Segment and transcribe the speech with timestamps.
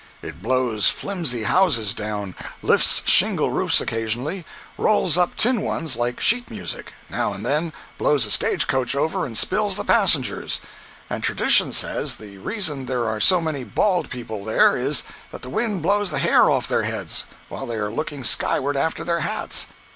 [0.23, 6.49] It blows flimsy houses down, lifts shingle roofs occasionally, rolls up tin ones like sheet
[6.49, 10.59] music, now and then blows a stage coach over and spills the passengers;
[11.07, 15.51] and tradition says the reason there are so many bald people there, is, that the
[15.53, 19.67] wind blows the hair off their heads while they are looking skyward after their hats.